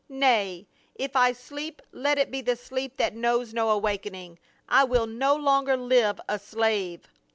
"Nay, 0.09 0.67
if 0.95 1.15
I 1.15 1.31
sleep, 1.31 1.79
let 1.91 2.17
it 2.17 2.31
be 2.31 2.41
the 2.41 2.55
sleep 2.55 2.97
that 2.97 3.13
knows 3.15 3.53
no 3.53 3.69
awakening. 3.69 4.39
I 4.67 4.83
will 4.83 5.05
no 5.05 5.35
longer 5.35 5.77
live 5.77 6.19
a 6.27 6.39
slave." 6.39 7.07